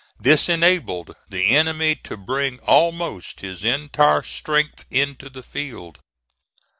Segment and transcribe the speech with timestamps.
[0.19, 5.99] This enabled the enemy to bring almost his entire strength into the field.